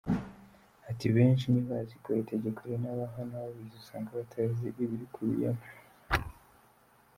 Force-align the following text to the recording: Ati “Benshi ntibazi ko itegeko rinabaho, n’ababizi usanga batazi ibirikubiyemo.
Ati 0.89 1.05
“Benshi 1.15 1.45
ntibazi 1.49 1.93
ko 2.03 2.09
itegeko 2.21 2.59
rinabaho, 2.69 3.19
n’ababizi 3.29 3.75
usanga 3.81 4.09
batazi 4.19 4.65
ibirikubiyemo. 4.83 5.63